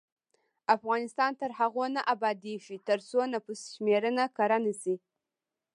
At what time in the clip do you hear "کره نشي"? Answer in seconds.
4.37-4.95